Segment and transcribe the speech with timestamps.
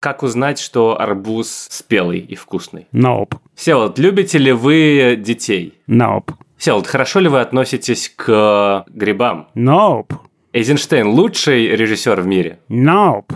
[0.00, 2.86] Как узнать, что арбуз спелый и вкусный?
[2.90, 3.36] Nope.
[3.54, 5.74] Всеволод, любите ли вы детей?
[5.86, 6.32] Nope.
[6.56, 9.48] Всеволод, хорошо ли вы относитесь к грибам?
[9.54, 10.14] Nope.
[10.54, 12.60] Эйзенштейн лучший режиссер в мире?
[12.70, 13.26] Nope.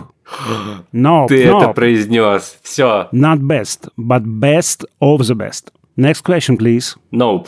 [0.91, 1.27] Nope.
[1.27, 1.61] Ты nope.
[1.61, 2.57] это произнес.
[2.63, 3.09] Все.
[3.13, 5.71] Not best, but best of the best.
[5.95, 6.97] Next question, please.
[7.11, 7.47] Nope.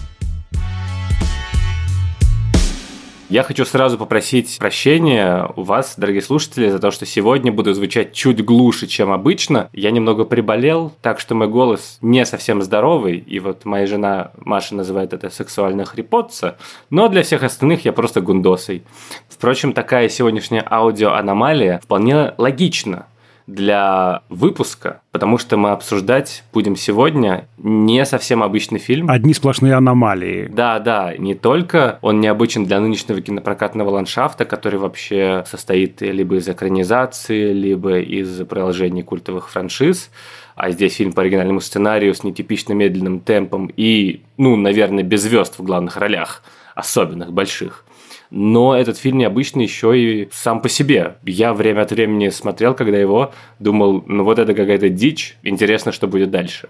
[3.31, 8.11] Я хочу сразу попросить прощения у вас, дорогие слушатели, за то, что сегодня буду звучать
[8.11, 9.69] чуть глуше, чем обычно.
[9.71, 14.75] Я немного приболел, так что мой голос не совсем здоровый, и вот моя жена Маша
[14.75, 16.57] называет это сексуально хрипотца,
[16.89, 18.83] но для всех остальных я просто гундосый.
[19.29, 23.05] Впрочем, такая сегодняшняя аудиоаномалия вполне логична
[23.53, 29.09] для выпуска, потому что мы обсуждать будем сегодня не совсем обычный фильм.
[29.09, 30.47] Одни сплошные аномалии.
[30.51, 36.47] Да, да, не только он необычен для нынешнего кинопрокатного ландшафта, который вообще состоит либо из
[36.47, 40.09] экранизации, либо из продолжения культовых франшиз,
[40.55, 45.57] а здесь фильм по оригинальному сценарию с нетипично медленным темпом и, ну, наверное, без звезд
[45.57, 46.43] в главных ролях,
[46.75, 47.85] особенных, больших.
[48.31, 51.17] Но этот фильм необычный еще и сам по себе.
[51.25, 56.07] Я время от времени смотрел, когда его, думал, ну вот это какая-то дичь, интересно, что
[56.07, 56.69] будет дальше.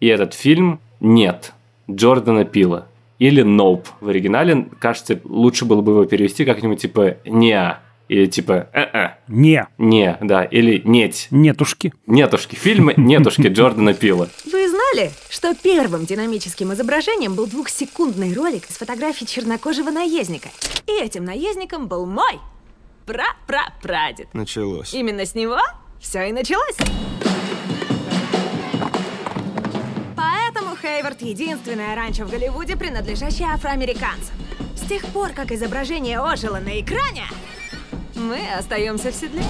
[0.00, 1.52] И этот фильм «Нет»
[1.90, 2.86] Джордана Пила.
[3.18, 4.68] Или «Nope» в оригинале.
[4.78, 7.80] Кажется, лучше было бы его перевести как-нибудь типа «Неа».
[8.08, 9.16] Или типа «э-э».
[9.28, 9.66] Не.
[9.78, 10.44] Не, да.
[10.44, 11.28] Или «неть».
[11.30, 11.92] Нетушки.
[12.06, 12.54] Нетушки.
[12.54, 14.28] Фильм «Нетушки» Джордана Пила.
[14.44, 20.48] Вы знали, что первым динамическим изображением был двухсекундный ролик с фотографией чернокожего наездника?
[20.86, 22.38] И этим наездником был мой
[23.06, 24.32] пра-пра-прадед.
[24.34, 24.94] Началось.
[24.94, 25.58] Именно с него
[26.00, 26.76] все и началось.
[30.16, 34.34] Поэтому Хейвард– единственное ранчо в Голливуде, принадлежащее афроамериканцам.
[34.76, 37.24] С тех пор, как изображение ожило на экране,
[38.16, 39.42] мы остаемся в седле.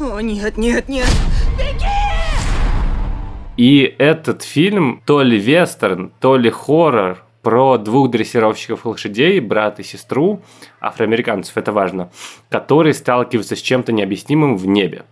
[0.00, 1.08] О, нет, нет, нет.
[3.56, 9.82] И этот фильм то ли вестерн, то ли хоррор про двух дрессировщиков лошадей, брат и
[9.82, 10.42] сестру,
[10.80, 12.10] афроамериканцев, это важно,
[12.48, 15.04] которые сталкиваются с чем-то необъяснимым в небе.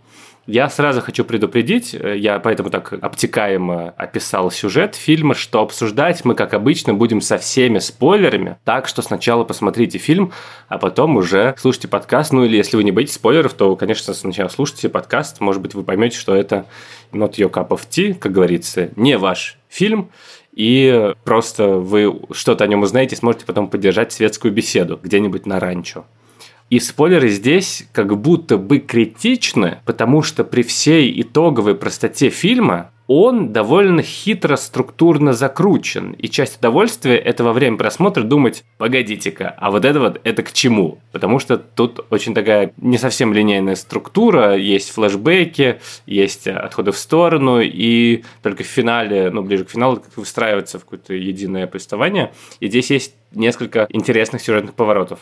[0.46, 6.36] Я сразу хочу предупредить, э, я поэтому так обтекаемо описал сюжет фильма, что обсуждать мы,
[6.36, 10.32] как обычно, будем со всеми спойлерами, так что сначала посмотрите фильм,
[10.68, 14.48] а потом уже слушайте подкаст, ну или если вы не боитесь спойлеров, то, конечно, сначала
[14.48, 16.66] слушайте подкаст, может быть, вы поймете, что это
[17.12, 20.10] not your cup of tea, как говорится, не ваш фильм,
[20.52, 26.04] и просто вы что-то о нем узнаете, сможете потом поддержать светскую беседу где-нибудь на ранчо.
[26.68, 33.52] И спойлеры здесь как будто бы критичны, потому что при всей итоговой простоте фильма он
[33.52, 36.12] довольно хитро структурно закручен.
[36.12, 40.52] И часть удовольствия– это во время просмотра думать, погодите-ка, а вот это вот, это к
[40.52, 40.98] чему?
[41.12, 47.60] Потому что тут очень такая не совсем линейная структура, есть флешбеки, есть отходы в сторону,
[47.60, 52.32] и только в финале, ну, ближе к финалу, как выстраивается в какое-то единое повествование.
[52.58, 55.20] И здесь есть несколько интересных сюжетных поворотов.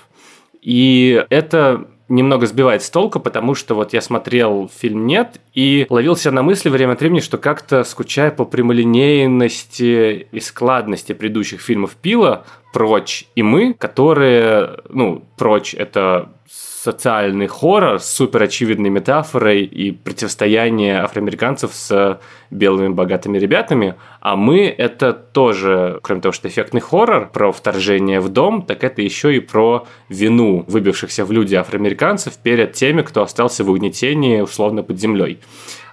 [0.65, 6.31] И это немного сбивает с толка, потому что вот я смотрел фильм «Нет» и ловился
[6.31, 12.45] на мысли время от времени, что как-то скучаю по прямолинейности и складности предыдущих фильмов Пила
[12.73, 16.33] «Прочь» и «Мы», которые, ну, «Прочь»— это
[16.85, 23.95] социальный хоррор с супер очевидной метафорой и противостояние афроамериканцев с белыми богатыми ребятами.
[24.21, 29.01] А мы— это тоже, кроме того, что эффектный хоррор про вторжение в дом, так это
[29.01, 34.83] еще и про вину выбившихся в люди афроамериканцев перед теми, кто остался в угнетении условно
[34.83, 35.41] под землей.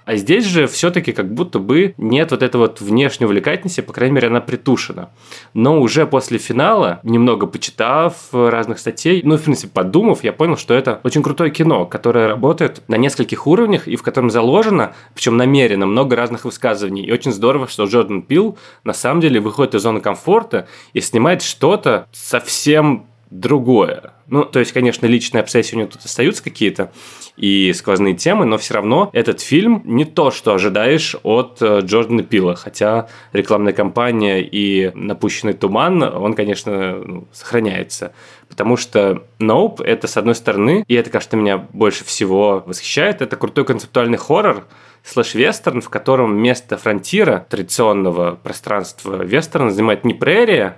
[0.04, 4.14] А здесь же все-таки как будто бы нет вот этой вот внешней увлекательности, по крайней
[4.14, 5.10] мере, она притушена.
[5.54, 10.74] Но уже после финала, немного почитав разных статей, ну, в принципе, подумав, я понял, что
[10.74, 15.86] это очень крутое кино, которое работает на нескольких уровнях и в котором заложено, причем намеренно,
[15.86, 17.04] много разных высказываний.
[17.04, 21.42] И очень здорово, что Джордан Пил на самом деле выходит из зоны комфорта и снимает
[21.42, 24.12] что-то совсем другое.
[24.26, 26.92] Ну, то есть, конечно, личные обсессии у него тут остаются какие-то
[27.36, 32.22] и сквозные темы, но все равно этот фильм не то, что ожидаешь от э, Джордана
[32.22, 32.54] Пила.
[32.54, 38.12] Хотя рекламная кампания и напущенный туман, он, конечно, ну, сохраняется.
[38.48, 43.36] Потому что Nope— это, с одной стороны, и это, кажется, меня больше всего восхищает, это
[43.36, 44.66] крутой концептуальный хоррор,
[45.04, 50.76] слэш-вестерн, в котором место фронтира, традиционного пространства вестерна, занимает не прерия,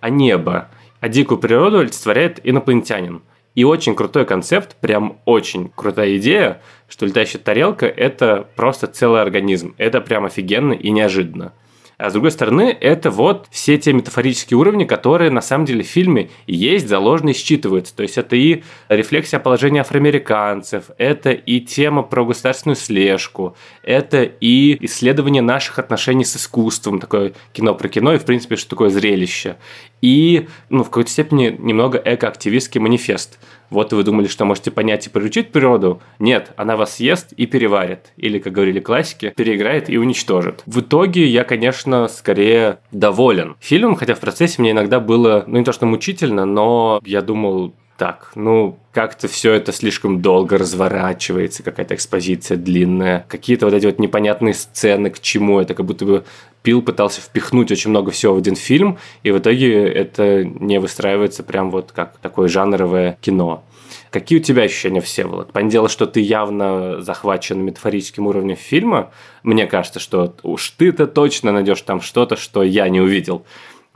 [0.00, 0.68] а небо
[1.06, 3.22] а дикую природу олицетворяет инопланетянин.
[3.54, 9.76] И очень крутой концепт, прям очень крутая идея, что летающая тарелка– это просто целый организм.
[9.78, 11.52] Это прям офигенно и неожиданно.
[11.98, 15.86] А с другой стороны, это вот все те метафорические уровни, которые на самом деле в
[15.86, 17.96] фильме есть, заложены и считываются.
[17.96, 24.76] То есть это и рефлексия положения афроамериканцев, это и тема про государственную слежку, это и
[24.84, 29.56] исследование наших отношений с искусством, такое кино про кино и, в принципе, что такое зрелище.
[30.06, 35.10] И, ну, в какой-то степени немного экоактивистский манифест– вот вы думали, что можете понять и
[35.10, 36.00] приручить природу?
[36.18, 38.12] Нет, она вас съест и переварит.
[38.16, 40.62] Или, как говорили классики, переиграет и уничтожит.
[40.66, 45.64] В итоге я, конечно, скорее доволен фильмом, хотя в процессе мне иногда было, ну не
[45.64, 51.94] то что мучительно, но я думал, так, ну, как-то все это слишком долго разворачивается, какая-то
[51.94, 56.24] экспозиция длинная, какие-то вот эти вот непонятные сцены, к чему это, как будто бы
[56.62, 61.42] Пил пытался впихнуть очень много всего в один фильм, и в итоге это не выстраивается
[61.42, 63.62] прям вот как такое жанровое кино.
[64.10, 65.52] Какие у тебя ощущения, Всеволод?
[65.52, 69.10] Понятное дело, что ты явно захвачен метафорическим уровнем фильма.
[69.42, 73.44] Мне кажется, что уж ты-то точно найдешь там что-то, что я не увидел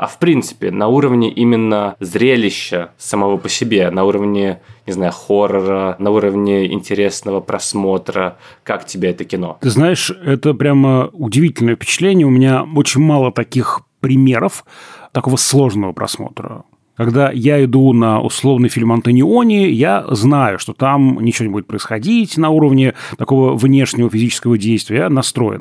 [0.01, 5.97] а в принципе на уровне именно зрелища самого по себе, на уровне, не знаю, хоррора,
[5.99, 9.59] на уровне интересного просмотра, как тебе это кино?
[9.61, 12.27] Ты знаешь, это прямо удивительное впечатление.
[12.27, 14.65] У меня очень мало таких примеров
[15.13, 16.65] такого сложного просмотра.
[16.97, 22.39] Когда я иду на условный фильм Антониони, я знаю, что там ничего не будет происходить
[22.39, 24.97] на уровне такого внешнего физического действия.
[24.97, 25.61] Я настроен.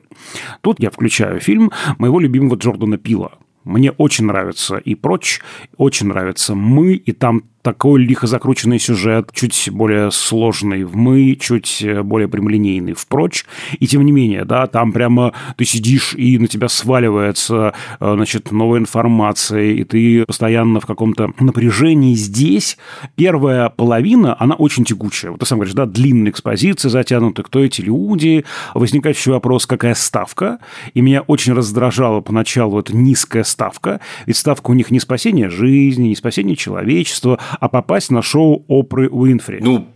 [0.62, 3.34] Тут я включаю фильм моего любимого Джордана Пила–
[3.64, 5.42] мне очень нравится и прочь,
[5.78, 11.82] очень нравится мы, и там такой лихо закрученный сюжет, чуть более сложный в «мы», чуть
[11.82, 13.46] э, более прямолинейный в «прочь».
[13.80, 18.52] И тем не менее, да, там прямо ты сидишь, и на тебя сваливается, э, значит,
[18.52, 22.14] новая информация, и ты постоянно в каком-то напряжении.
[22.16, 22.78] Здесь
[23.16, 25.32] первая половина, она очень тягучая.
[25.32, 28.46] Вот ты сам говоришь, да, длинная экспозиция затянута, кто эти люди.
[28.74, 30.60] Возникает еще вопрос, какая ставка.
[30.94, 34.00] И меня очень раздражала поначалу эта низкая ставка.
[34.26, 39.10] Ведь ставка у них не спасение жизни, не спасение человечества, а попасть на шоу Опры
[39.10, 39.60] Уинфри.
[39.62, 39.88] Ну,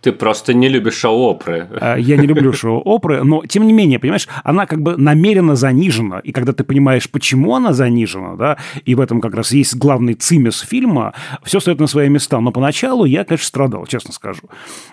[0.00, 1.68] ты просто не любишь шоу Опры.
[1.80, 5.54] А, я не люблю шоу Опры, но тем не менее, понимаешь, она как бы намеренно
[5.54, 6.18] занижена.
[6.18, 10.14] И когда ты понимаешь, почему она занижена, да, и в этом как раз есть главный
[10.14, 11.14] цимес фильма,
[11.44, 12.40] все стоит на свои места.
[12.40, 14.42] Но поначалу я, конечно, страдал, честно скажу.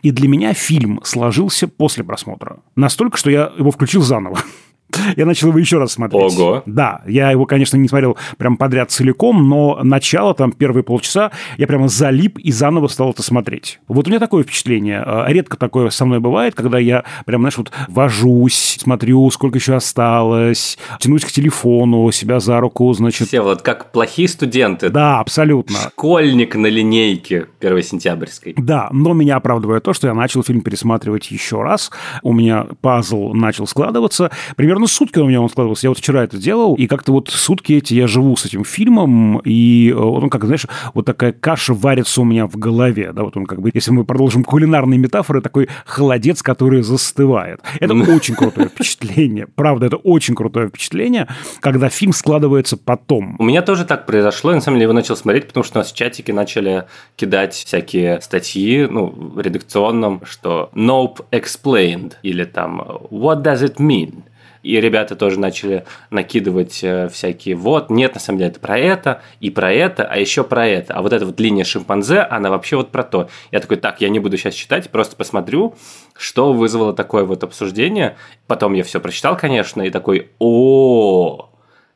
[0.03, 2.57] И для меня фильм сложился после просмотра.
[2.75, 4.37] Настолько, что я его включил заново.
[5.15, 6.37] Я начал его еще раз смотреть.
[6.37, 6.63] Ого.
[6.65, 11.67] Да, я его, конечно, не смотрел прям подряд целиком, но начало, там, первые полчаса, я
[11.67, 13.79] прямо залип и заново стал это смотреть.
[13.87, 15.01] Вот у меня такое впечатление.
[15.05, 19.75] А, редко такое со мной бывает, когда я прям, знаешь, вот вожусь, смотрю, сколько еще
[19.75, 23.27] осталось, тянусь к телефону, себя за руку, значит...
[23.27, 24.89] Все вот как плохие студенты.
[24.89, 25.77] Да, абсолютно.
[25.77, 28.55] Школьник на линейке 1 сентябрьской.
[28.57, 31.91] Да, но меня оправдывает то, что я начал фильм пересматривать еще раз.
[32.23, 34.31] У меня пазл начал складываться.
[34.55, 35.87] Примерно примерно сутки у меня он складывался.
[35.87, 39.39] Я вот вчера это делал, и как-то вот сутки эти я живу с этим фильмом,
[39.39, 43.35] и э, он, как, знаешь, вот такая каша варится у меня в голове, да, вот
[43.35, 47.59] он как бы, если мы продолжим кулинарные метафоры, такой холодец, который застывает.
[47.79, 49.47] Это очень крутое впечатление.
[49.55, 51.27] Правда, это очень крутое впечатление,
[51.59, 53.35] когда фильм складывается потом.
[53.39, 54.51] У меня тоже так произошло.
[54.51, 56.85] Я, на самом деле, его начал смотреть, потому что у нас в чатике начали
[57.17, 62.81] кидать всякие статьи, ну, в редакционном, что Nope explained, или там
[63.11, 64.23] What does it mean?
[64.63, 69.21] И ребята тоже начали накидывать э, всякие вот, нет, на самом деле это про это,
[69.39, 70.93] и про это, а еще про это.
[70.93, 73.29] А вот эта вот линия шимпанзе, она вообще вот про то.
[73.51, 75.75] Я такой, так, я не буду сейчас читать, просто посмотрю,
[76.17, 78.17] что вызвало такое вот обсуждение.
[78.47, 81.48] Потом я все прочитал, конечно, и такой, о,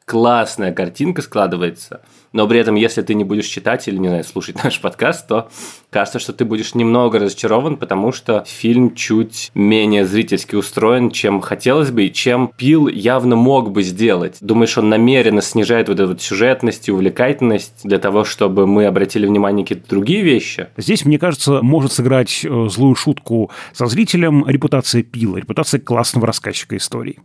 [0.06, 2.02] классная картинка складывается–
[2.34, 5.50] но при этом, если ты не будешь читать или, не знаю, слушать наш подкаст, то
[5.92, 11.92] кажется, что ты будешь немного разочарован, потому что фильм чуть менее зрительски устроен, чем хотелось
[11.92, 14.38] бы, и чем Пил явно мог бы сделать.
[14.42, 19.54] Думаешь, он намеренно снижает вот эту сюжетность и увлекательность для того, чтобы мы обратили внимание
[19.54, 20.68] на какие-то другие вещи?
[20.78, 26.76] Здесь, мне кажется, может сыграть э, злую шутку со зрителем репутация Пила, репутация классного рассказчика
[26.76, 27.20] историй.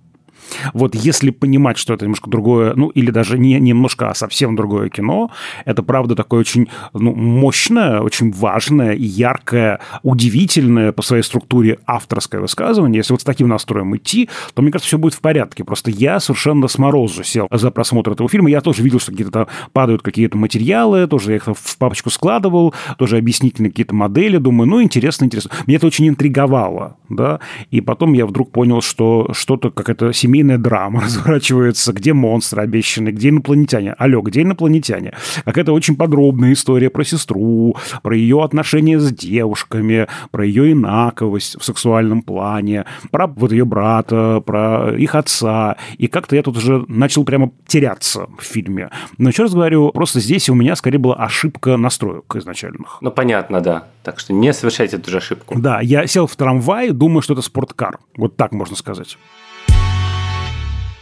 [0.72, 4.88] Вот если понимать, что это немножко другое, ну, или даже не немножко, а совсем другое
[4.88, 5.30] кино,
[5.64, 12.98] это, правда, такое очень ну, мощное, очень важное яркое, удивительное по своей структуре авторское высказывание.
[12.98, 15.64] Если вот с таким настроем идти, то, мне кажется, все будет в порядке.
[15.64, 18.50] Просто я совершенно с морозу сел за просмотр этого фильма.
[18.50, 22.74] Я тоже видел, что какие-то там падают какие-то материалы, тоже я их в папочку складывал,
[22.98, 24.36] тоже объяснительные какие-то модели.
[24.38, 25.50] Думаю, ну, интересно, интересно.
[25.66, 27.40] Меня это очень интриговало, да.
[27.70, 33.30] И потом я вдруг понял, что что-то, какая-то семейная драма разворачивается, где монстры обещаны, где
[33.30, 33.92] инопланетяне.
[33.98, 35.14] Алло, где инопланетяне?
[35.44, 41.64] Какая-то очень подробная история про сестру, про ее отношения с девушками, про ее инаковость в
[41.64, 45.76] сексуальном плане, про вот ее брата, про их отца.
[45.96, 48.90] И как-то я тут уже начал прямо теряться в фильме.
[49.18, 52.98] Но еще раз говорю, просто здесь у меня скорее была ошибка настроек изначальных.
[53.00, 53.84] Ну, понятно, да.
[54.04, 55.58] Так что не совершайте эту же ошибку.
[55.58, 57.98] Да, я сел в трамвай, думаю, что это спорткар.
[58.16, 59.18] Вот так можно сказать.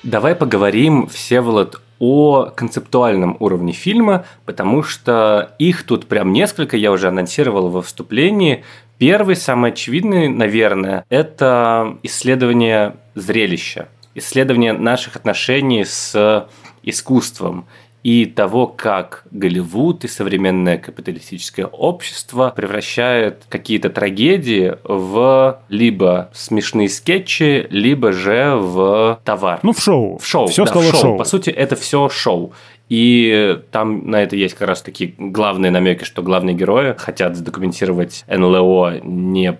[0.07, 7.09] Давай поговорим, Всеволод, о концептуальном уровне фильма, потому что их тут прям несколько, я уже
[7.09, 8.63] анонсировал во вступлении.
[8.99, 16.47] Первый, самый очевидный, наверное, это исследование зрелища, исследование наших отношений с
[16.85, 17.67] искусством
[18.07, 27.67] и того, как Голливуд и современное капиталистическое общество превращает какие-то трагедии в либо смешные скетчи,
[27.69, 29.59] либо же в товар.
[29.65, 30.19] Ну, в шоу.
[30.19, 30.47] В шоу.
[30.47, 31.01] Все да, стало в шоу.
[31.01, 31.19] шоу.
[31.19, 32.53] По сути, это все шоу.
[32.89, 38.25] И там на это есть как раз такие главные намеки, что главные герои хотят задокументировать
[38.29, 39.59] НЛО не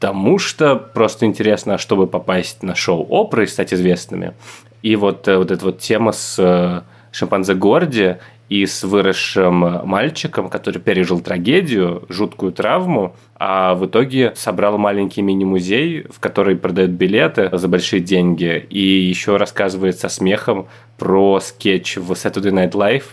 [0.00, 4.34] потому что просто интересно, а чтобы попасть на шоу оперы и стать известными.
[4.82, 6.82] И вот, э, вот эта вот тема с э,
[7.12, 8.16] шимпанзе Горди
[8.48, 16.06] и с выросшим мальчиком, который пережил трагедию, жуткую травму, а в итоге собрал маленький мини-музей,
[16.08, 22.12] в который продают билеты за большие деньги, и еще рассказывает со смехом про скетч в
[22.12, 23.04] Saturday Night Live,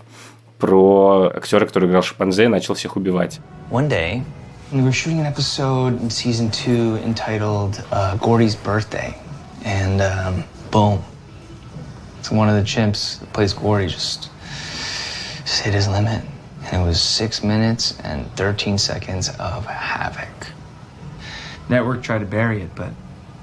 [0.59, 3.39] про актера, который играл шимпанзе и начал всех убивать.
[3.71, 4.21] One day,
[4.71, 9.15] we were shooting an episode in season two entitled uh, Gordy's Birthday.
[9.65, 10.99] And um, boom.
[12.31, 14.29] One of the chimps that plays Gordy just,
[15.45, 16.23] just hit his limit.
[16.71, 20.47] And it was six minutes and 13 seconds of havoc.
[21.69, 22.91] Network tried to bury it, but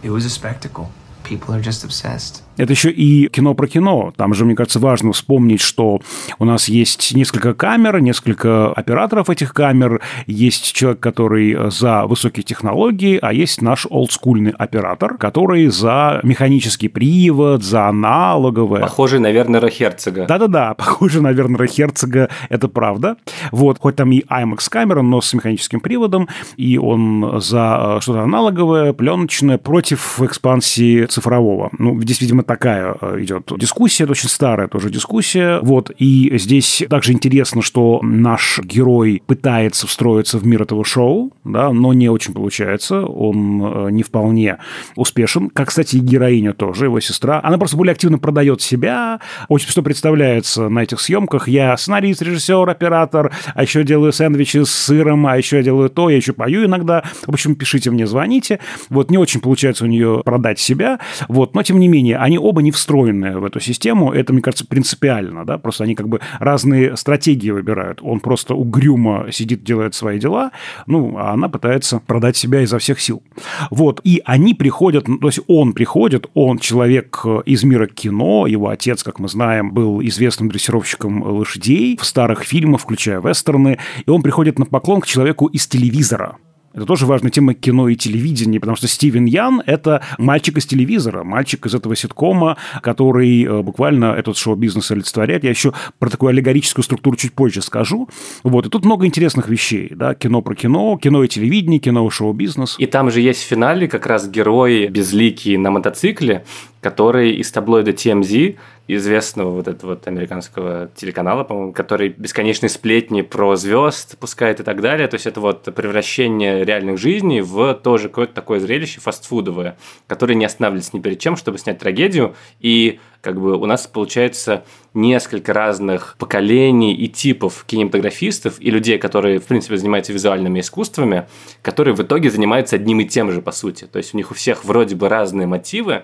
[0.03, 0.91] it was a spectacle.
[1.23, 2.43] People are just obsessed.
[2.61, 4.13] Это еще и кино про кино.
[4.17, 6.01] Там же, мне кажется, важно вспомнить, что
[6.39, 13.19] у нас есть несколько камер, несколько операторов этих камер, есть человек, который за высокие технологии,
[13.23, 18.83] а есть наш олдскульный оператор, который за механический привод, за аналоговое.
[18.83, 20.27] Похожий на Вернера Херцога.
[20.27, 23.17] Да-да-да, похоже на Вернера Херцога, это правда.
[23.53, 28.21] Вот, хоть там и IMAX камера, но с механическим приводом, и он за э, что-то
[28.21, 31.71] аналоговое, пленочное, против экспансии цифрового.
[31.79, 35.61] Ну, здесь, видимо, такая э, идет дискуссия, это очень старая тоже дискуссия.
[35.63, 41.71] Вот, и здесь также интересно, что наш герой пытается встроиться в мир этого шоу, да,
[41.71, 44.59] но не очень получается, он э, не вполне
[44.97, 45.49] успешен.
[45.49, 47.41] Как, кстати, и героиня тоже, его сестра.
[47.41, 51.47] Она просто более активно продает себя, очень что представляется на этих съемках.
[51.47, 56.11] Я сценарист, режиссер, оператор, а еще делаю сэндвичи с сыром, а еще я делаю то,
[56.11, 57.05] я еще пою иногда.
[57.27, 58.59] В общем, пишите мне, звоните.
[58.89, 62.63] Вот не очень получается у нее продать себя, вот, но тем не менее, они оба
[62.63, 64.13] не встроены в эту систему.
[64.13, 68.01] Это, мне кажется, принципиально, да, просто они как бы разные стратегии выбирают.
[68.03, 70.51] Он просто угрюмо сидит, делает свои дела,
[70.87, 73.23] ну, а она пытается продать себя изо всех сил.
[73.71, 78.69] Вот, и они приходят, ну, то есть он приходит, он человек из мира кино, его
[78.69, 84.23] отец, как мы знаем, был известным дрессировщиком лошадей в старых фильмах, включая вестерны, и он
[84.23, 86.37] приходит на поклон к человеку из телевизора.
[86.73, 91.25] Это тоже важная тема кино и телевидения, потому что Стивен Ян– это мальчик из телевизора,
[91.25, 95.43] мальчик из этого ситкома, который э, буквально этот шоу-бизнес олицетворяет.
[95.43, 98.09] Я еще про такую аллегорическую структуру чуть позже скажу.
[98.45, 102.11] Вот, и тут много интересных вещей, да, кино про кино, кино и телевидение, кино и
[102.11, 102.77] шоу-бизнес.
[102.79, 106.45] И там же есть в финале как раз герой безликий на мотоцикле,
[106.81, 108.57] который из таблоида TMZ
[108.97, 114.81] известного вот этого вот американского телеканала, по-моему, который бесконечные сплетни про звезд пускает и так
[114.81, 115.09] далее.
[115.09, 120.45] То есть это вот превращение реальных жизней в тоже какое-то такое зрелище фастфудовое, которое не
[120.45, 122.35] останавливается ни перед чем, чтобы снять трагедию.
[122.61, 129.39] И как бы у нас получается несколько разных поколений и типов кинематографистов и людей, которые,
[129.39, 131.29] в принципе, занимаются визуальными искусствами,
[131.63, 133.85] которые в итоге занимаются одним и тем же, по сути.
[133.85, 136.03] То есть у них у всех вроде бы разные мотивы,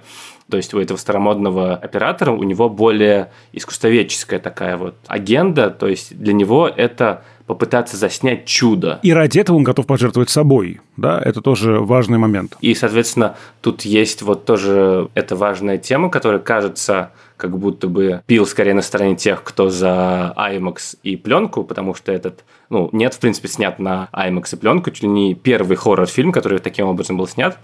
[0.49, 6.17] то есть у этого старомодного оператора у него более искусствоведческая такая вот агенда, то есть
[6.17, 8.99] для него это попытаться заснять чудо.
[9.03, 12.57] И ради этого он готов пожертвовать собой, да, это тоже важный момент.
[12.61, 18.47] И, соответственно, тут есть вот тоже эта важная тема, которая кажется как будто бы пил
[18.47, 23.19] скорее на стороне тех, кто за IMAX и пленку, потому что этот, ну, нет, в
[23.19, 27.29] принципе, снят на IMAX и пленку, чуть ли не первый хоррор-фильм, который таким образом был
[27.29, 27.59] снят.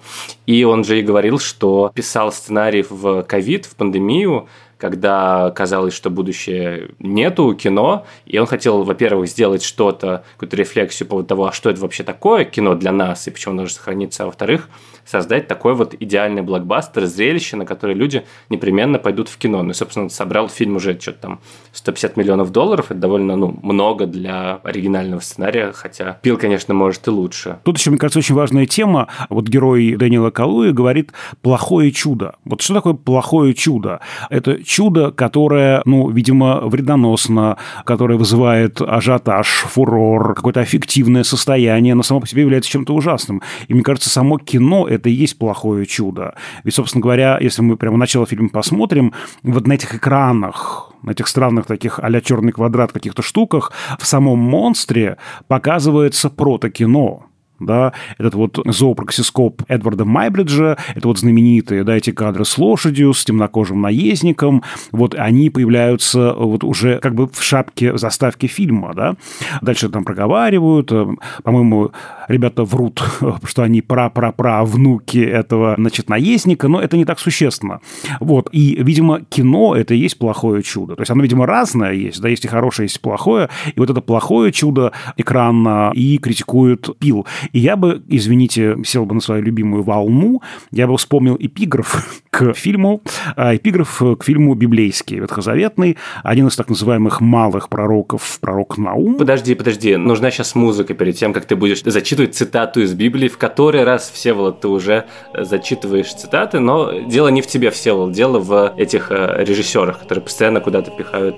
[0.47, 4.47] И он же и говорил, что писал сценарий в ковид, в пандемию,
[4.83, 11.11] когда казалось, что будущее нету кино, и он хотел, во-первых, сделать что-то, какую-то рефлексию по
[11.11, 14.25] поводу того, а что это вообще такое кино для нас, и почему оно должно сохраниться,
[14.25, 14.69] а во-вторых,
[15.05, 19.63] создать такой вот идеальный блокбастер, зрелище, на которое люди непременно пойдут в кино.
[19.63, 21.41] Ну и, собственно, собрал фильм уже что-то там
[21.73, 22.87] 150 миллионов долларов.
[22.91, 27.59] Это довольно ну, много для оригинального сценария, хотя Пил, конечно, может и лучше.
[27.65, 29.09] Тут еще, мне кажется, очень важная тема.
[29.29, 32.37] Вот герой Дэниела Калуи говорит «плохое чудо».
[32.45, 34.01] Вот что такое плохое чудо?
[34.31, 42.21] Это чудо, которое, ну, видимо, вредоносно, которое вызывает ажиотаж, фурор, какое-то аффективное состояние, но само
[42.21, 43.43] по себе является чем-то ужасным.
[43.69, 46.35] И мне кажется, само кино это и есть плохое чудо.
[46.65, 49.13] Ведь, собственно говоря, если мы прямо начало фильма посмотрим,
[49.43, 54.39] вот на этих экранах, на этих странных таких а черный квадрат каких-то штуках, в самом
[54.39, 57.25] монстре показывается протокино
[57.67, 63.25] да, этот вот зоопроксископ Эдварда Майбриджа, это вот знаменитые, да, эти кадры с лошадью, с
[63.25, 69.17] темнокожим наездником, вот они появляются вот уже как бы в шапке заставки фильма, да,
[69.61, 71.07] дальше там проговаривают, э,
[71.43, 71.93] по-моему,
[72.29, 73.03] ребята врут,
[73.45, 77.81] что они пра-пра-пра внуки этого, значит, наездника, но это не так существенно,
[78.21, 82.21] вот, и, видимо, кино это и есть плохое чудо, то есть оно, видимо, разное есть,
[82.21, 86.99] да, есть и хорошее, есть и плохое, и вот это плохое чудо экранно и критикуют
[86.99, 87.27] пил.
[87.53, 92.55] И я бы, извините, сел бы на свою любимую волну, я бы вспомнил эпиграф к
[92.55, 93.03] фильму,
[93.37, 99.17] а, эпиграф к фильму библейский, ветхозаветный, один из так называемых малых пророков, пророк Наум.
[99.17, 103.39] Подожди, подожди, нужна сейчас музыка перед тем, как ты будешь зачитывать цитату из Библии, в
[103.39, 108.75] который раз, Всеволод, ты уже зачитываешь цитаты, но дело не в тебе, Всеволод, дело в
[108.77, 111.37] этих э, режиссерах, которые постоянно куда-то пихают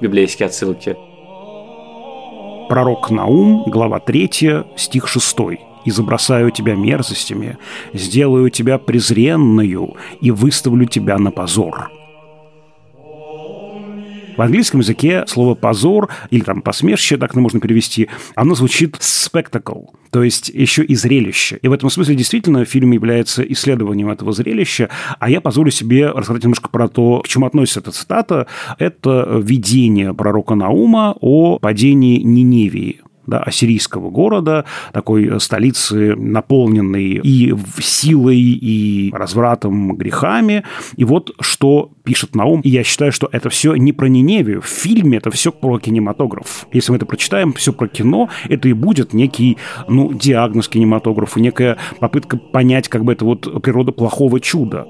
[0.00, 0.96] библейские отсылки.
[2.68, 5.36] Пророк Наум, глава 3, стих 6.
[5.84, 7.58] «И забросаю тебя мерзостями,
[7.92, 11.90] сделаю тебя презренную и выставлю тебя на позор».
[14.36, 20.22] В английском языке слово «позор» или там «посмешище», так можно перевести, оно звучит «spectacle», то
[20.22, 21.58] есть еще и зрелище.
[21.62, 26.42] И в этом смысле действительно фильм является исследованием этого зрелища, а я позволю себе рассказать
[26.42, 28.46] немножко про то, к чему относится эта цитата.
[28.78, 37.54] Это видение пророка Наума о падении Ниневии да, ассирийского города, такой э, столицы, наполненной и
[37.78, 40.64] силой, и развратом, грехами.
[40.96, 42.60] И вот что пишет Наум.
[42.60, 44.60] И я считаю, что это все не про Ниневию.
[44.60, 46.66] В фильме это все про кинематограф.
[46.72, 49.56] Если мы это прочитаем, все про кино, это и будет некий,
[49.88, 54.86] ну, диагноз кинематографа, некая попытка понять, как бы это вот природа плохого чуда.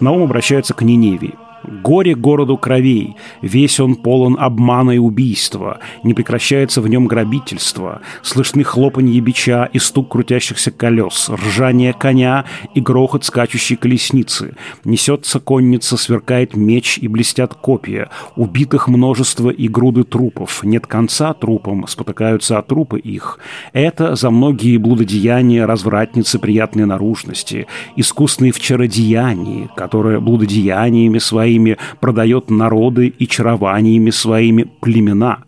[0.00, 1.34] Наум обращается к Ниневии.
[1.62, 8.64] Горе городу кровей, весь он полон обмана и убийства, не прекращается в нем грабительство, слышны
[8.64, 14.56] хлопанье бича и стук крутящихся колес, ржание коня и грохот скачущей колесницы.
[14.84, 21.86] Несется конница, сверкает меч и блестят копья, убитых множество и груды трупов, нет конца трупам,
[21.86, 23.38] спотыкаются от трупы их.
[23.72, 32.50] Это за многие блудодеяния развратницы приятной наружности, искусные в чародеянии, которые блудодеяниями своими своими продает
[32.50, 35.38] народы и чарованиями своими племена.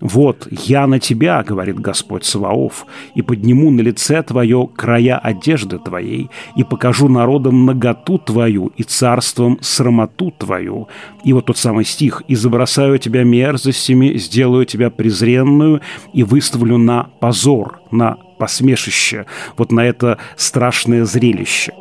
[0.00, 6.30] «Вот, я на тебя,— говорит Господь Саваоф,— и подниму на лице твое края одежды твоей,
[6.56, 10.86] и покажу народам наготу твою и царством срамоту твою».
[11.24, 15.80] И вот тот самый стих «И забросаю тебя мерзостями, сделаю тебя презренную
[16.14, 21.72] и выставлю на позор, на посмешище, вот на это страшное зрелище».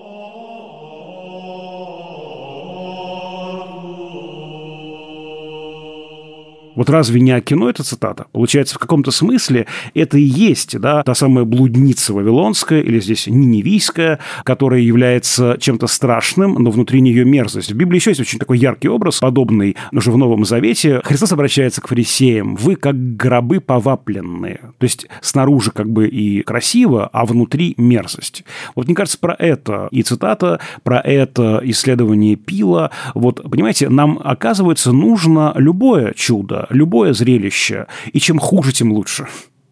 [6.78, 8.28] Вот разве не о кино эта цитата?
[8.32, 14.20] Получается, в каком-то смысле это и есть да, та самая блудница вавилонская или здесь ниневийская,
[14.44, 17.72] которая является чем-то страшным, но внутри нее мерзость.
[17.72, 21.02] В Библии еще есть очень такой яркий образ, подобный уже в Новом Завете.
[21.04, 22.56] Христос обращается к фарисеям.
[22.56, 24.60] Вы как гробы повапленные.
[24.78, 28.44] То есть снаружи как бы и красиво, а внутри мерзость.
[28.76, 32.92] Вот мне кажется, про это и цитата, про это исследование Пила.
[33.16, 37.88] Вот, понимаете, нам, оказывается, нужно любое чудо, любое зрелище.
[38.14, 39.28] И чем хуже, тем лучше.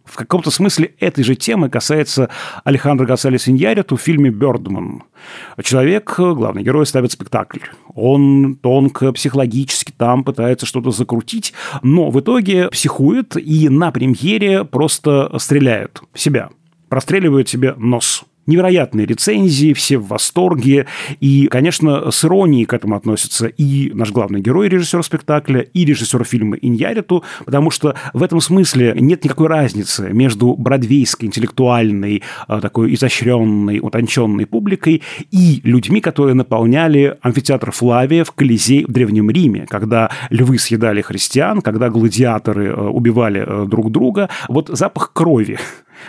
[0.06, 2.30] В каком-то смысле этой же темы касается
[2.64, 5.04] Алехандро Гасалес Иньяриту в фильме «Бёрдман».
[5.62, 7.60] Человек, главный герой, ставит спектакль.
[7.96, 15.36] Он тонко, психологически там пытается что-то закрутить, но в итоге психует и на премьере просто
[15.40, 16.50] стреляет себя.
[16.90, 20.88] Простреливает себе нос невероятные рецензии, все в восторге.
[21.20, 26.24] И, конечно, с иронией к этому относятся и наш главный герой, режиссер спектакля, и режиссер
[26.24, 32.94] фильма Иньяриту, потому что в этом смысле нет никакой разницы между бродвейской, интеллектуальной, а, такой
[32.94, 40.12] изощренной, утонченной публикой и людьми, которые наполняли амфитеатр Флавия в Колизей в Древнем Риме, когда
[40.30, 44.30] львы съедали христиан, когда гладиаторы а, убивали а, друг друга.
[44.48, 45.58] Вот запах крови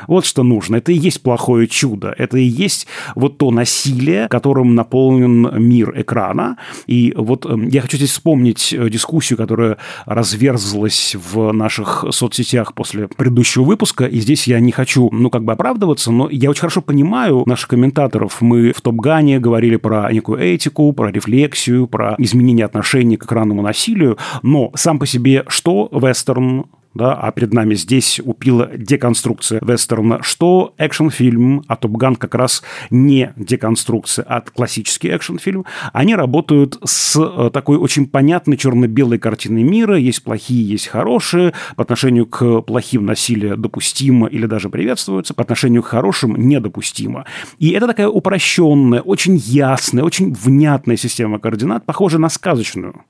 [0.07, 0.77] вот что нужно.
[0.77, 2.15] Это и есть плохое чудо.
[2.17, 6.59] Это и есть вот то насилие, которым наполнен мир экрана.
[6.87, 13.09] И вот эм, я хочу здесь вспомнить э, дискуссию, которая разверзлась в наших соцсетях после
[13.09, 14.07] предыдущего выпуска.
[14.07, 17.69] И здесь я не хочу, ну, как бы оправдываться, но я очень хорошо понимаю наших
[17.69, 18.41] комментаторов.
[18.41, 24.19] Мы в Топ-Гане говорили про некую этику, про рефлексию, про изменение отношений к экранному насилию.
[24.43, 26.67] Но сам по себе что вестерн,
[26.97, 32.63] да, а перед нами здесь упила деконструкция вестерна, что экшн-фильм, а Топ Ган как раз
[32.91, 39.97] не деконструкция, а классический экшн-фильм, они работают с э, такой очень понятной черно-белой картиной мира,
[39.97, 45.83] есть плохие, есть хорошие, по отношению к плохим насилие допустимо или даже приветствуется, по отношению
[45.83, 47.25] к хорошим недопустимо.
[47.59, 53.05] И это такая упрощенная, очень ясная, очень внятная система координат, похожая на сказочную.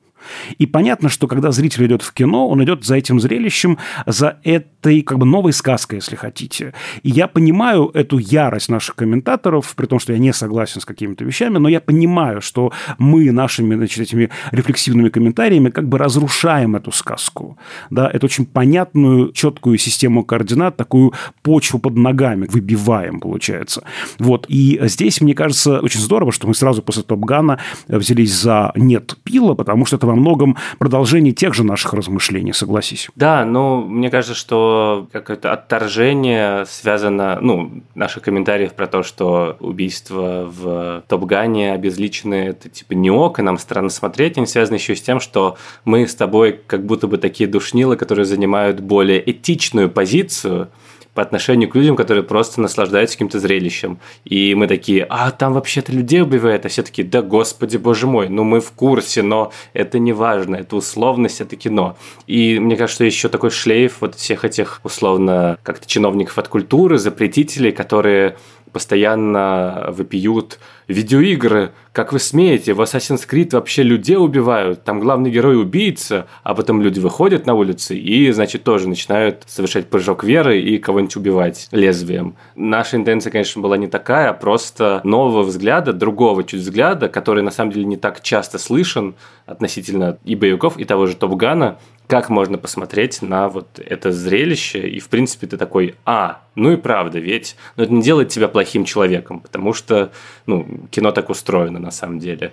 [0.58, 5.02] И понятно, что когда зритель идет в кино, он идет за этим зрелищем, за этой
[5.02, 6.74] как бы новой сказкой, если хотите.
[7.02, 11.24] И я понимаю эту ярость наших комментаторов, при том, что я не согласен с какими-то
[11.24, 16.92] вещами, но я понимаю, что мы нашими значит, этими рефлексивными комментариями как бы разрушаем эту
[16.92, 17.58] сказку.
[17.90, 21.12] Да, это очень понятную, четкую систему координат, такую
[21.42, 23.84] почву под ногами выбиваем, получается.
[24.18, 24.46] Вот.
[24.48, 27.58] И здесь, мне кажется, очень здорово, что мы сразу после Топ-Гана
[27.88, 33.09] взялись за «нет пила», потому что это во многом продолжение тех же наших размышлений, согласись.
[33.14, 40.50] Да, но мне кажется, что какое-то отторжение связано, ну, наших комментариев про то, что убийство
[40.50, 45.02] в Топгане обезличены, это типа не ок, и нам странно смотреть, они связаны еще с
[45.02, 50.68] тем, что мы с тобой как будто бы такие душнилы, которые занимают более этичную позицию,
[51.16, 53.98] по отношению к людям, которые просто наслаждаются каким-то зрелищем.
[54.26, 58.29] И мы такие, а там вообще-то людей убивают, а все такие, да господи, боже мой,
[58.29, 61.96] ну мы в курсе, но это не важно, это условность, это кино.
[62.26, 67.72] И мне кажется, еще такой шлейф вот всех этих условно как-то чиновников от культуры, запретителей,
[67.72, 68.37] которые
[68.70, 75.59] постоянно выпьют видеоигры, как вы смеете, в Assassin's Creed вообще людей убивают, там главный герой
[75.59, 80.76] убийца, а потом люди выходят на улицы и, значит, тоже начинают совершать прыжок веры и
[80.76, 82.37] кого-нибудь убивать лезвием.
[82.54, 87.50] Наша интенция, конечно, была не такая, а просто нового взгляда, другого чуть взгляда, который на
[87.50, 89.14] самом деле не так часто слышен
[89.46, 95.00] относительно и боевиков, и того же Топгана, как можно посмотреть на вот это зрелище, и
[95.00, 98.85] в принципе ты такой, а, ну и правда, ведь, но это не делает тебя плохим
[98.85, 100.12] человеком, потому что,
[100.46, 102.53] ну, кино так устроено на самом деле.